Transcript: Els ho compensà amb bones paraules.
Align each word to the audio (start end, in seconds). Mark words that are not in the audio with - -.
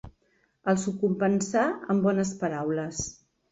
Els 0.73 0.85
ho 0.91 0.93
compensà 1.01 1.67
amb 1.95 2.09
bones 2.09 2.35
paraules. 2.43 3.07